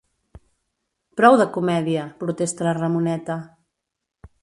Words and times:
Prou 1.21 1.37
de 1.43 1.47
comèdia! 1.59 2.07
–protesta 2.09 2.69
la 2.69 2.75
Ramoneta–. 2.83 3.41